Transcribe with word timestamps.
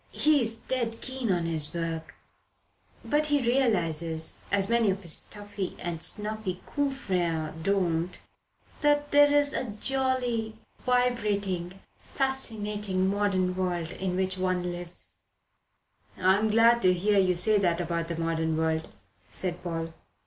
"He's 0.09 0.57
dead 0.57 0.99
keen 0.99 1.31
on 1.31 1.45
his 1.45 1.71
work, 1.75 2.15
but 3.05 3.27
he 3.27 3.39
realizes 3.39 4.39
as 4.51 4.67
many 4.67 4.89
of 4.89 5.03
his 5.03 5.13
stuffy 5.13 5.77
and 5.79 6.01
snuffy 6.01 6.63
confreres 6.65 7.53
don't 7.61 8.17
that 8.81 9.11
there's 9.11 9.53
a 9.53 9.65
jolly, 9.65 10.55
vibrating, 10.87 11.81
fascinating, 11.99 13.07
modern 13.11 13.55
world 13.55 13.91
in 13.91 14.15
which 14.15 14.39
one 14.39 14.63
lives." 14.71 15.17
"I'm 16.17 16.49
glad 16.49 16.81
to 16.81 16.93
hear 16.95 17.19
you 17.19 17.35
say 17.35 17.59
that 17.59 17.79
about 17.79 18.07
the 18.07 18.17
modern 18.17 18.57
world," 18.57 18.87
said 19.29 19.61
Paul. 19.61 19.93